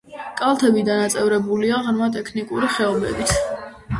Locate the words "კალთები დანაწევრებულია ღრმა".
0.37-2.09